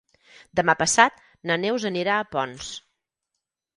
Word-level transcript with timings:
Demà 0.59 0.75
passat 0.79 1.21
na 1.51 1.59
Neus 1.65 1.85
anirà 1.93 2.17
a 2.23 2.27
Ponts. 2.33 2.71